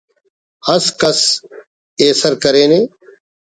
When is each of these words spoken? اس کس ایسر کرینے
اس 0.73 0.85
کس 0.99 1.19
ایسر 2.01 2.33
کرینے 2.43 2.81